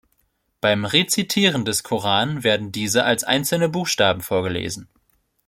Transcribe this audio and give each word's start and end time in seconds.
Beim 0.61 0.85
Rezitieren 0.85 1.63
des 1.63 1.83
Koran 1.83 2.43
werden 2.43 2.71
diese 2.71 3.03
als 3.03 3.23
einzelne 3.23 3.69
Buchstaben 3.69 4.21
vorgelesen. 4.21 4.89